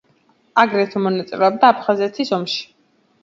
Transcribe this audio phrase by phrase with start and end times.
[0.61, 2.59] აგრეთვე მონაწილეობდა აფხაზეთის ომში.